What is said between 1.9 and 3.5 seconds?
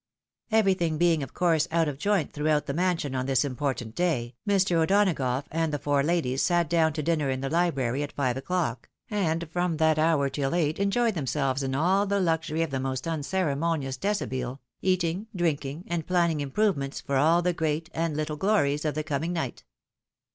joint throughout the man sion on this